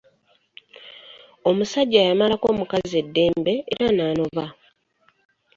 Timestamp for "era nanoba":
3.73-4.45